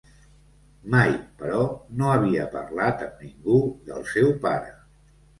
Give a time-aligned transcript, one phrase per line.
[0.93, 1.09] Mai,
[1.41, 1.59] però,
[1.99, 3.59] no havia parlat amb ningú
[3.91, 4.73] del seu pare.